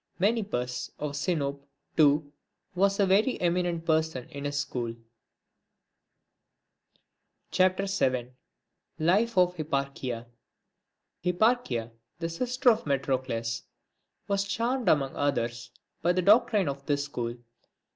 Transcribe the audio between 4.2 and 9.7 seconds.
in his school. LIFE OF